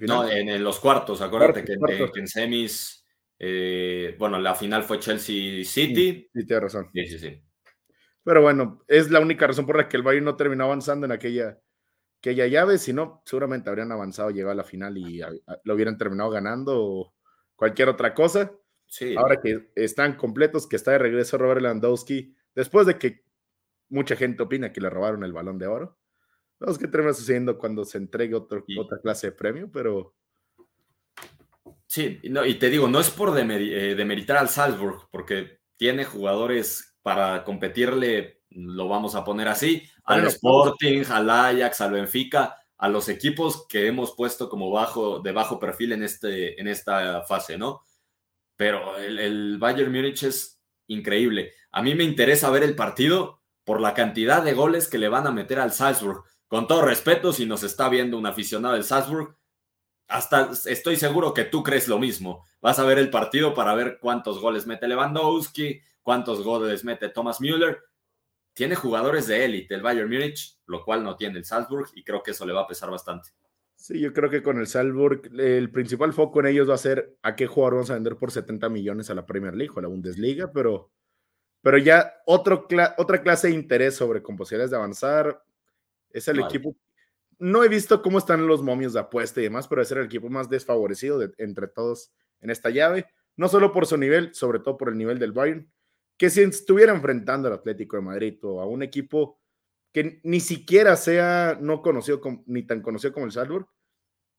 [0.00, 1.74] no, en, los cuartos, acuérdate que,
[2.16, 3.06] en semis,
[3.38, 6.28] eh, bueno, la final fue Chelsea City.
[6.34, 6.90] Sí, tienes razón.
[6.92, 7.42] Sí, sí, sí.
[8.24, 11.12] Pero bueno, es la única razón por la que el Bayern no terminó avanzando en
[11.12, 11.58] aquella,
[12.18, 15.20] aquella llave, si no, seguramente habrían avanzado, llegado a la final y
[15.64, 17.14] lo hubieran terminado ganando o
[17.54, 18.52] cualquier otra cosa.
[19.16, 23.24] Ahora que están completos, que está de regreso Robert Landowski, después de que
[23.88, 25.98] mucha gente opina que le robaron el balón de oro.
[26.58, 28.62] No sé qué termina sucediendo cuando se entregue otra
[29.02, 30.14] clase de premio, pero.
[31.86, 36.96] Sí, no, y te digo, no es por eh, demeritar al Salzburg, porque tiene jugadores
[37.02, 43.08] para competirle, lo vamos a poner así, al Sporting, al Ajax, al Benfica, a los
[43.08, 47.82] equipos que hemos puesto como bajo, de bajo perfil en, este, en esta fase, ¿no?
[48.60, 51.54] Pero el, Bayern Múnich es increíble.
[51.72, 55.26] A mí me interesa ver el partido por la cantidad de goles que le van
[55.26, 56.24] a meter al Salzburg.
[56.46, 59.34] Con todo respeto, si nos está viendo un aficionado del Salzburg,
[60.08, 62.44] hasta estoy seguro que tú crees lo mismo.
[62.60, 67.40] Vas a ver el partido para ver cuántos goles mete Lewandowski, cuántos goles mete Thomas
[67.40, 67.78] Müller.
[68.52, 72.22] Tiene jugadores de élite el Bayern Múnich, lo cual no tiene el Salzburg y creo
[72.22, 73.30] que eso le va a pesar bastante.
[73.80, 77.16] Sí, yo creo que con el Salzburg el principal foco en ellos va a ser
[77.22, 79.82] a qué jugador vamos a vender por 70 millones a la Premier League o a
[79.82, 80.92] la Bundesliga, pero,
[81.62, 85.42] pero ya otro otra clase de interés sobre con posibilidades de avanzar
[86.10, 86.76] es el equipo.
[87.38, 90.28] No he visto cómo están los momios de apuesta y demás, pero es el equipo
[90.28, 92.12] más desfavorecido entre todos
[92.42, 95.72] en esta llave, no solo por su nivel, sobre todo por el nivel del Bayern,
[96.18, 99.40] que si estuviera enfrentando al Atlético de Madrid o a un equipo
[99.92, 103.66] que ni siquiera sea no conocido ni tan conocido como el Salzburg,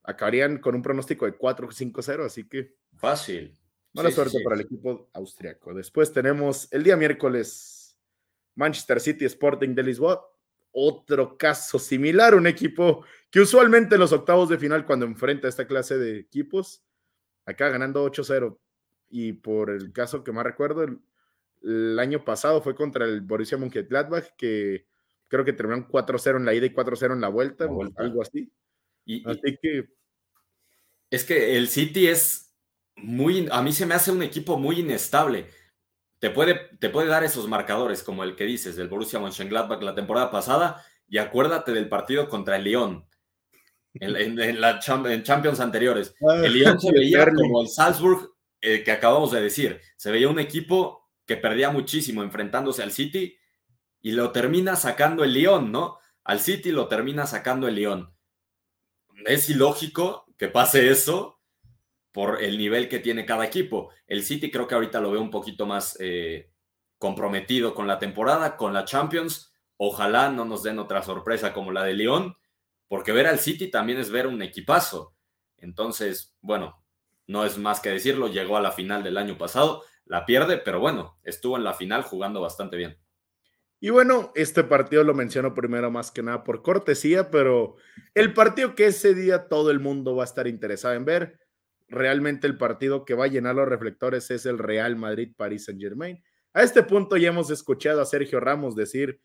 [0.03, 3.57] acabarían con un pronóstico de 4-5-0, así que fácil.
[3.93, 5.73] Mala suerte para el equipo austriaco.
[5.73, 7.97] Después tenemos el día miércoles
[8.55, 10.25] Manchester City Sporting de Lisboa.
[10.71, 15.67] Otro caso similar, un equipo que usualmente en los octavos de final, cuando enfrenta esta
[15.67, 16.83] clase de equipos,
[17.45, 18.57] acá ganando 8-0.
[19.09, 20.85] Y por el caso que más recuerdo,
[21.61, 24.87] el, año pasado fue contra el Borussia Mönchengladbach, que
[25.31, 28.51] creo que terminaron 4-0 en la ida y 4-0 en la vuelta, algo así.
[29.05, 29.85] Y, así que.
[31.09, 32.53] Es que el City es
[32.97, 35.47] muy, a mí se me hace un equipo muy inestable.
[36.19, 39.95] Te puede, te puede dar esos marcadores, como el que dices, del Borussia Mönchengladbach la
[39.95, 43.07] temporada pasada, y acuérdate del partido contra el Lyon,
[43.93, 46.13] en, la Champions anteriores.
[46.29, 49.81] Ah, el Lyon se veía como el Salzburg eh, que acabamos de decir.
[49.95, 53.37] Se veía un equipo que perdía muchísimo enfrentándose al City
[54.01, 55.99] y lo termina sacando el Lyon, ¿no?
[56.23, 58.13] Al City lo termina sacando el Lyon.
[59.25, 61.41] Es ilógico que pase eso,
[62.11, 63.89] por el nivel que tiene cada equipo.
[64.07, 66.51] El City creo que ahorita lo veo un poquito más eh,
[66.97, 69.53] comprometido con la temporada, con la Champions.
[69.77, 72.35] Ojalá no nos den otra sorpresa como la de León,
[72.87, 75.15] porque ver al City también es ver un equipazo.
[75.57, 76.83] Entonces, bueno,
[77.27, 80.79] no es más que decirlo, llegó a la final del año pasado, la pierde, pero
[80.79, 82.97] bueno, estuvo en la final jugando bastante bien.
[83.83, 87.77] Y bueno, este partido lo menciono primero más que nada por cortesía, pero
[88.13, 91.39] el partido que ese día todo el mundo va a estar interesado en ver
[91.89, 96.23] realmente el partido que va a llenar los reflectores es el Real Madrid-Paris Saint-Germain.
[96.53, 99.19] A este punto ya hemos escuchado a Sergio Ramos decir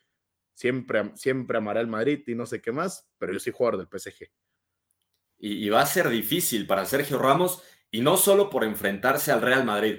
[0.55, 4.01] siempre, siempre amará el Madrid y no sé qué más, pero yo soy jugador del
[4.01, 4.31] PSG.
[5.39, 9.67] Y, va a ser difícil para Sergio Ramos y no solo por enfrentarse al Real
[9.67, 9.99] Madrid,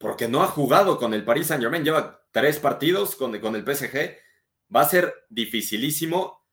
[0.00, 4.16] porque no ha jugado con el Paris Saint-Germain, lleva tres partidos con, con el PSG.
[4.74, 6.46] Va a ser dificilísimo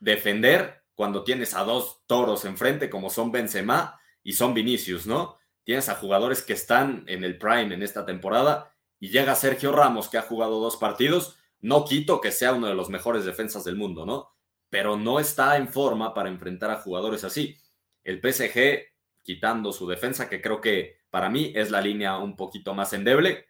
[0.00, 5.38] defender cuando tienes a dos toros enfrente como son Benzema y son Vinicius, ¿no?
[5.64, 10.10] Tienes a jugadores que están en el prime en esta temporada y llega Sergio Ramos
[10.10, 11.38] que ha jugado dos partidos.
[11.60, 14.28] No quito que sea uno de los mejores defensas del mundo, ¿no?
[14.68, 17.56] Pero no está en forma para enfrentar a jugadores así.
[18.02, 18.93] El PSG,
[19.24, 23.46] quitando su defensa, que creo que para mí es la línea un poquito más endeble,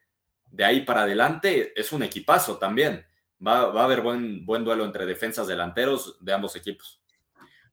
[0.50, 3.04] de ahí para adelante es un equipazo también.
[3.46, 7.02] Va, va a haber buen, buen duelo entre defensas delanteros de ambos equipos.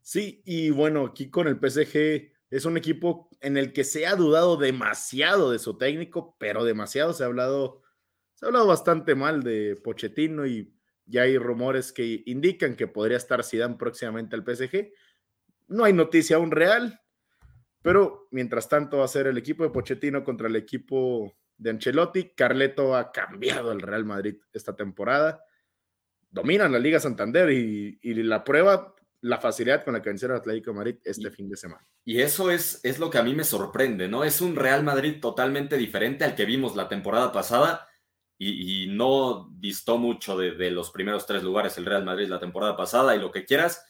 [0.01, 4.15] Sí, y bueno, aquí con el PSG es un equipo en el que se ha
[4.15, 7.13] dudado demasiado de su técnico, pero demasiado.
[7.13, 7.81] Se ha hablado,
[8.33, 10.73] se ha hablado bastante mal de Pochettino y
[11.05, 14.91] ya hay rumores que indican que podría estar Zidane próximamente al PSG.
[15.67, 16.99] No hay noticia aún real,
[17.81, 22.31] pero mientras tanto va a ser el equipo de Pochettino contra el equipo de Ancelotti.
[22.35, 25.43] Carleto ha cambiado el Real Madrid esta temporada.
[26.29, 30.71] Dominan la Liga Santander y, y la prueba la facilidad con la que vencieron Atlético
[30.71, 31.85] de Madrid este fin de semana.
[32.03, 34.23] Y eso es, es lo que a mí me sorprende, ¿no?
[34.23, 37.87] Es un Real Madrid totalmente diferente al que vimos la temporada pasada
[38.43, 43.15] y, no distó mucho de, los primeros tres lugares el Real Madrid la temporada pasada
[43.15, 43.85] y lo que quieras,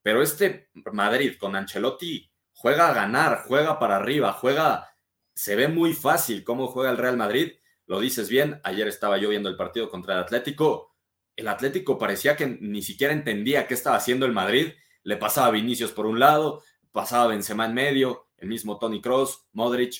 [0.00, 4.90] pero este Madrid con Ancelotti juega a ganar, juega para arriba, juega,
[5.34, 7.52] se ve muy fácil cómo juega el Real Madrid,
[7.86, 10.96] lo dices bien, ayer estaba yo viendo el partido contra el Atlético,
[11.36, 14.72] el Atlético parecía que ni siquiera entendía qué estaba haciendo el Madrid.
[15.02, 19.94] Le pasaba Vinicius por un lado, pasaba Benzema en medio, el mismo Tony Cross, Modric.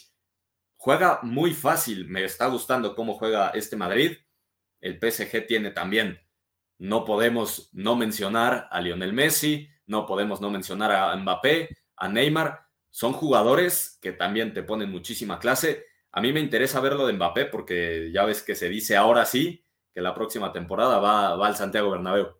[0.77, 4.17] Juega muy fácil, me está gustando cómo juega este Madrid.
[4.81, 6.21] El PSG tiene también,
[6.79, 12.67] no podemos no mencionar a Lionel Messi, no podemos no mencionar a Mbappé, a Neymar.
[12.91, 15.85] Son jugadores que también te ponen muchísima clase.
[16.13, 19.65] A mí me interesa verlo de Mbappé porque ya ves que se dice ahora sí,
[19.93, 22.37] que la próxima temporada va, va al Santiago Bernabéu.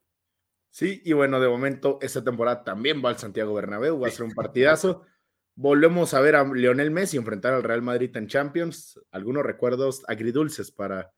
[0.71, 4.25] Sí, y bueno, de momento esta temporada también va al Santiago Bernabéu, va a ser
[4.25, 5.07] un partidazo.
[5.55, 9.01] Volvemos a ver a Lionel Messi enfrentar al Real Madrid en Champions.
[9.11, 11.15] Algunos recuerdos agridulces para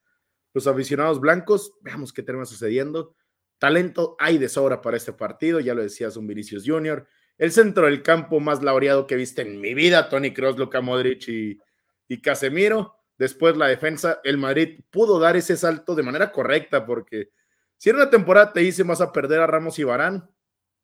[0.55, 1.73] los aficionados blancos.
[1.81, 3.17] Veamos qué termina sucediendo.
[3.59, 7.09] Talento hay de sobra para este partido, ya lo decías, un Vinicius Junior.
[7.39, 11.29] El centro del campo más laureado que viste en mi vida, Tony Kroos, Luka Modric
[11.29, 12.97] y, Casemiro.
[13.17, 17.31] Después la defensa, el Madrid pudo dar ese salto de manera correcta porque
[17.77, 20.29] si en una temporada te dice vas a perder a Ramos y Barán,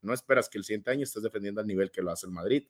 [0.01, 2.67] no esperas que el siguiente año estés defendiendo al nivel que lo hace el Madrid.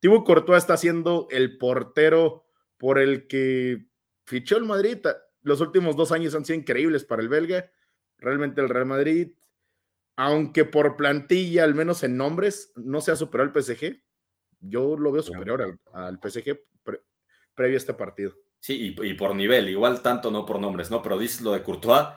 [0.00, 2.44] Thibaut Courtois está siendo el portero
[2.76, 3.86] por el que
[4.24, 4.98] fichó el Madrid.
[5.42, 7.70] Los últimos dos años han sido increíbles para el belga.
[8.18, 9.32] Realmente el Real Madrid,
[10.18, 14.02] aunque por plantilla, al menos en nombres, no se ha superado al PSG,
[14.58, 16.58] yo lo veo superior al, PSG
[17.54, 18.34] previo a este partido.
[18.58, 21.04] Sí, y, por nivel, igual tanto no por nombres, ¿no?
[21.04, 22.08] Pero dices lo de Courtois,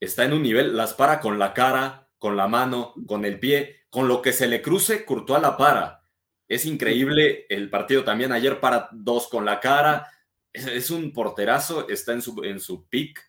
[0.00, 3.84] está en un nivel, las para con la cara, con la mano, con el pie,
[3.90, 6.00] con lo que se le cruce, Courtois la para.
[6.48, 8.32] Es increíble el partido también.
[8.32, 10.10] Ayer para dos con la cara.
[10.54, 13.20] Es, un porterazo, está en su, en su pick.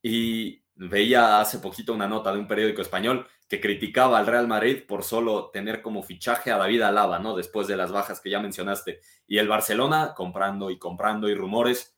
[0.00, 4.84] Y veía hace poquito una nota de un periódico español que criticaba al Real Madrid
[4.86, 7.36] por solo tener como fichaje a David Alaba, ¿no?
[7.36, 9.00] Después de las bajas que ya mencionaste.
[9.26, 11.96] Y el Barcelona comprando y comprando y rumores.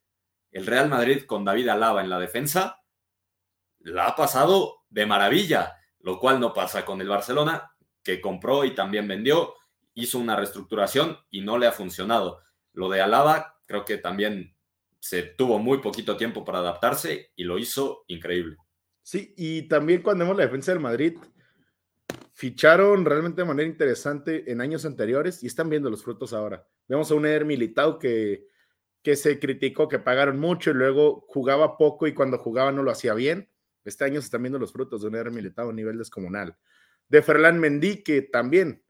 [0.51, 2.83] El Real Madrid con David Alaba en la defensa
[3.79, 8.75] la ha pasado de maravilla, lo cual no pasa con el Barcelona, que compró y
[8.75, 9.55] también vendió,
[9.95, 12.41] hizo una reestructuración y no le ha funcionado.
[12.73, 14.57] Lo de Alaba creo que también
[14.99, 18.57] se tuvo muy poquito tiempo para adaptarse y lo hizo increíble.
[19.05, 21.19] Sí, y también cuando vemos la defensa del Madrid,
[22.33, 26.67] ficharon realmente de manera interesante en años anteriores y están viendo los frutos ahora.
[26.89, 28.49] Vemos a un Eder Militao que,
[29.03, 32.91] que se criticó, que pagaron mucho y luego jugaba poco y cuando jugaba no lo
[32.91, 33.51] hacía bien.
[33.85, 36.57] Este año se están viendo los frutos de un Eder Militao a nivel descomunal.
[37.09, 38.83] De Ferland Mendy, que también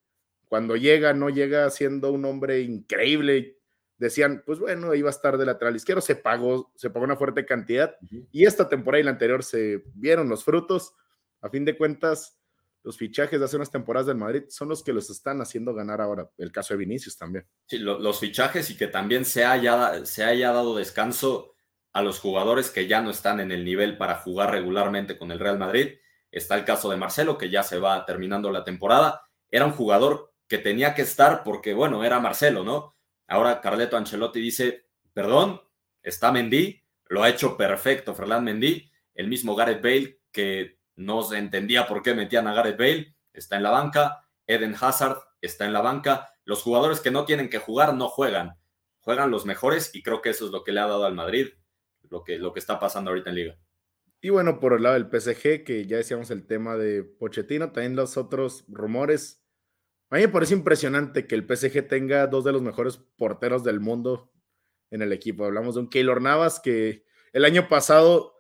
[0.47, 3.54] cuando llega, no llega siendo un hombre increíble.
[3.97, 7.47] Decían, pues bueno, iba a estar de lateral izquierdo, se pagó, se pagó una fuerte
[7.47, 7.97] cantidad
[8.33, 10.95] y esta temporada y la anterior se vieron los frutos.
[11.41, 12.41] A fin de cuentas,
[12.83, 16.01] los fichajes de hace unas temporadas del Madrid son los que los están haciendo ganar
[16.01, 16.29] ahora.
[16.37, 17.47] El caso de Vinicius también.
[17.67, 21.55] Sí, los fichajes y que también se haya, se haya dado descanso
[21.95, 25.39] a los jugadores que ya no están en el nivel para jugar regularmente con el
[25.39, 25.95] Real Madrid.
[26.31, 29.23] Está el caso de Marcelo, que ya se va terminando la temporada.
[29.49, 32.97] Era un jugador que tenía que estar porque, bueno, era Marcelo, ¿no?
[33.27, 35.61] Ahora Carleto Ancelotti dice, perdón,
[36.03, 41.39] está Mendy, lo ha hecho perfecto Ferland Mendy, el mismo Gareth Bale que no se
[41.39, 45.73] entendía por qué metían a Gareth Bale, está en la banca, Eden Hazard está en
[45.73, 48.59] la banca, los jugadores que no tienen que jugar no juegan,
[49.01, 51.49] juegan los mejores y creo que eso es lo que le ha dado al Madrid,
[52.11, 53.59] lo que, lo que está pasando ahorita en liga.
[54.21, 57.95] Y bueno, por el lado del PSG, que ya decíamos el tema de Pochettino, también
[57.95, 59.44] los otros rumores.
[60.15, 63.81] A mí me parece impresionante que el PSG tenga dos de los mejores porteros del
[63.81, 64.31] mundo
[64.91, 65.45] en el equipo.
[65.45, 68.35] Hablamos de un Keylor Navas que el año pasado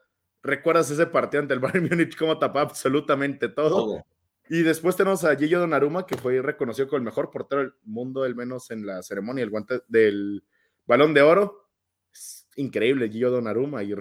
[0.44, 4.04] ¿Recuerdas ese partido ante el Bayern Múnich cómo tapaba absolutamente todo?
[4.50, 8.24] Y después tenemos a Gillo Donnarumma, que fue reconocido como el mejor portero del mundo,
[8.24, 10.44] al menos en la ceremonia el guante del
[10.86, 11.70] Balón de Oro.
[12.12, 13.94] Es increíble Gillo Donnarumma y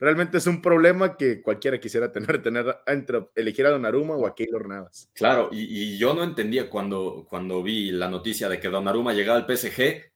[0.00, 4.34] realmente es un problema que cualquiera quisiera tener, tener entre elegir a Donnarumma o a
[4.34, 5.10] Keylor Navas.
[5.12, 9.46] Claro, y, yo no entendía cuando, cuando vi la noticia de que Donnarumma llegaba al
[9.56, 10.10] PSG,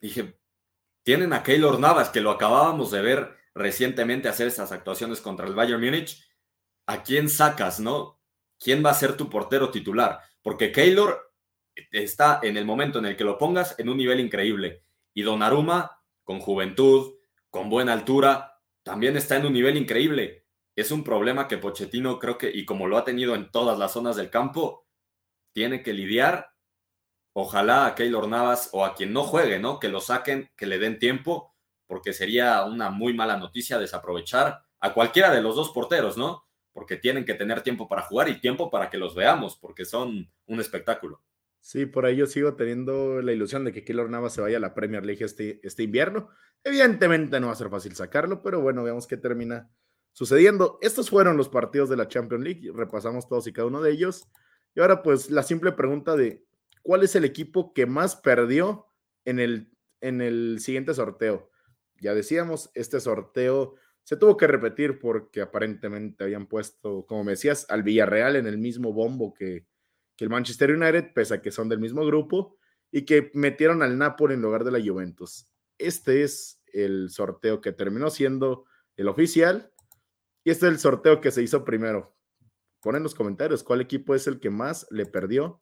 [0.00, 0.38] dije,
[1.04, 5.54] tienen a Keylor Navas, que lo acabábamos de ver recientemente hacer esas actuaciones contra el
[5.54, 6.26] Bayern Múnich,
[6.86, 8.20] ¿a quién sacas, no?
[8.58, 10.20] ¿Quién va a ser tu portero titular?
[10.42, 11.32] Porque Keylor
[11.92, 14.82] está en el momento en el que lo pongas en un nivel increíble.
[15.12, 17.14] Y Donnarumma, con juventud,
[17.50, 18.55] con buena altura,
[18.86, 20.46] también está en un nivel increíble.
[20.76, 23.92] Es un problema que Pochettino creo que, y como lo ha tenido en todas las
[23.92, 24.86] zonas del campo,
[25.52, 26.52] tiene que lidiar.
[27.32, 29.80] Ojalá a Keylor Navas o a quien no juegue, ¿no?
[29.80, 31.52] Que lo saquen, que le den tiempo
[31.88, 36.46] porque sería una muy mala noticia desaprovechar a cualquiera de los dos porteros, ¿no?
[36.72, 40.30] Porque tienen que tener tiempo para jugar y tiempo para que los veamos, porque son
[40.46, 41.24] un espectáculo.
[41.66, 44.60] Sí, por ahí yo sigo teniendo la ilusión de que Keylor Navas se vaya a
[44.60, 46.28] la Premier League este, este invierno.
[46.62, 49.68] Evidentemente no va a ser fácil sacarlo, pero bueno, veamos qué termina
[50.12, 50.78] sucediendo.
[50.80, 54.28] Estos fueron los partidos de la Champions League, repasamos todos y cada uno de ellos.
[54.76, 56.44] Y ahora pues la simple pregunta de,
[56.82, 58.86] ¿cuál es el equipo que más perdió
[59.24, 59.68] en el,
[60.00, 61.50] en el siguiente sorteo?
[62.00, 63.74] ya decíamos, este sorteo
[64.04, 68.56] se tuvo que repetir porque aparentemente habían puesto, como me decías, al Villarreal en el
[68.56, 69.66] mismo bombo que,
[70.24, 72.58] el Manchester United, pese a que son del mismo grupo,
[72.90, 75.48] y que metieron al Napoli en lugar de la Juventus.
[75.78, 78.64] Este es el sorteo que terminó siendo
[78.96, 79.72] el oficial
[80.44, 82.16] y este es el sorteo que se hizo primero.
[82.80, 85.60] Pon en los comentarios cuál equipo es el que más le perdió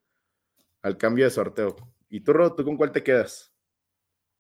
[0.83, 1.76] al cambio de sorteo.
[2.09, 3.53] ¿Y tú, Ro, tú con cuál te quedas?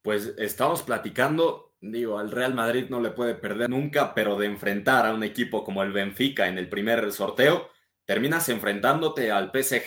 [0.02, 5.06] Pues estamos platicando digo, al Real Madrid no le puede perder nunca, pero de enfrentar
[5.06, 7.68] a un equipo como el Benfica en el primer sorteo,
[8.04, 9.84] terminas enfrentándote al PSG,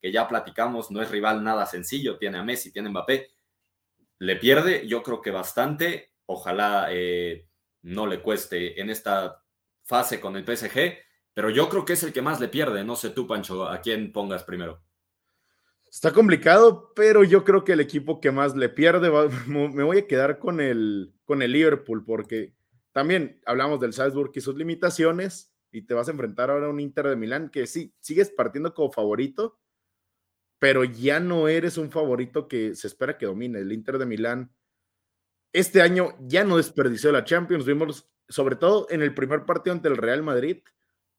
[0.00, 3.30] que ya platicamos, no es rival nada sencillo, tiene a Messi, tiene a Mbappé.
[4.18, 7.46] Le pierde, yo creo que bastante, ojalá eh,
[7.82, 9.42] no le cueste en esta
[9.82, 10.98] fase con el PSG,
[11.34, 13.80] pero yo creo que es el que más le pierde, no sé tú, Pancho, a
[13.80, 14.82] quién pongas primero.
[15.90, 19.10] Está complicado, pero yo creo que el equipo que más le pierde,
[19.46, 22.54] me voy a quedar con el, con el Liverpool, porque
[22.92, 26.80] también hablamos del Salzburg y sus limitaciones, y te vas a enfrentar ahora a un
[26.80, 29.58] Inter de Milán que sí, sigues partiendo como favorito,
[30.58, 33.60] pero ya no eres un favorito que se espera que domine.
[33.60, 34.52] El Inter de Milán
[35.52, 37.64] este año ya no desperdició la Champions.
[37.64, 40.58] Vimos, sobre todo en el primer partido ante el Real Madrid,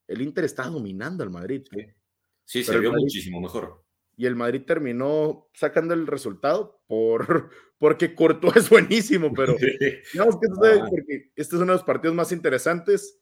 [0.08, 1.66] el Inter estaba dominando al Madrid.
[2.46, 3.84] Sí, se vio muchísimo mejor.
[4.18, 7.50] Y el Madrid terminó sacando el resultado por,
[7.80, 9.56] porque Courtois es buenísimo, pero
[10.14, 10.88] digamos que ah.
[10.90, 13.21] porque este es uno de los partidos más interesantes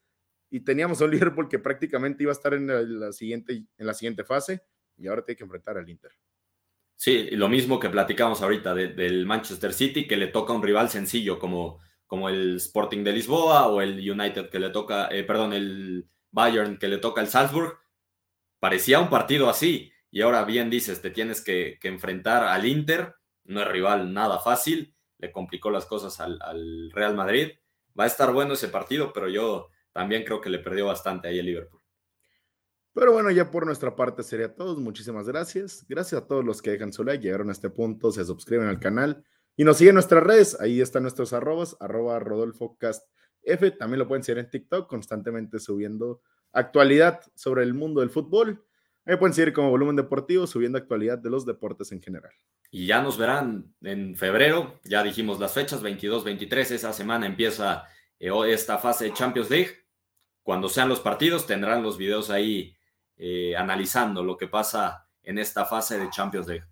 [0.49, 3.93] y teníamos a un Liverpool que prácticamente iba a estar en la, siguiente, en la
[3.93, 4.63] siguiente fase
[4.97, 6.11] y ahora tiene que enfrentar al Inter.
[6.95, 11.39] Sí, lo mismo que platicamos ahorita del Manchester City, que le toca un rival sencillo
[11.39, 16.09] como, como el Sporting de Lisboa o el United que le toca, eh, perdón, el
[16.31, 17.77] Bayern que le toca el Salzburg.
[18.59, 23.61] Parecía un partido así y ahora bien dices, te tienes que, enfrentar al Inter, no
[23.61, 27.51] es rival nada fácil, le complicó las cosas al, al Real Madrid.
[27.97, 31.39] Va a estar bueno ese partido, pero yo también creo que le perdió bastante ahí
[31.39, 31.81] el Liverpool.
[32.93, 34.77] Pero bueno, ya por nuestra parte sería todo.
[34.77, 35.85] Muchísimas gracias.
[35.87, 38.79] Gracias a todos los que dejan su like, llegaron a este punto, se suscriben al
[38.79, 39.23] canal
[39.55, 40.59] y nos siguen en nuestras redes.
[40.59, 43.07] Ahí están nuestros arrobas, arroba Rodolfo Cast
[43.43, 43.71] F.
[43.71, 46.21] También lo pueden seguir en TikTok, constantemente subiendo
[46.51, 48.65] actualidad sobre el mundo del fútbol.
[49.05, 52.31] Ahí pueden seguir como volumen deportivo, subiendo actualidad de los deportes en general.
[52.71, 57.85] Y ya nos verán en febrero, ya dijimos las fechas, 22, 23, esa semana empieza
[58.19, 59.71] esta fase de Champions League.
[60.43, 62.75] Cuando sean los partidos, tendrán los videos ahí
[63.17, 66.65] eh, analizando lo que pasa en esta fase de Champions League.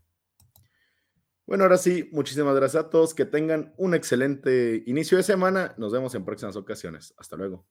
[1.45, 3.13] Bueno, ahora sí, muchísimas gracias a todos.
[3.13, 5.73] Que tengan un excelente inicio de semana.
[5.77, 7.13] Nos vemos en próximas ocasiones.
[7.17, 7.65] Hasta luego.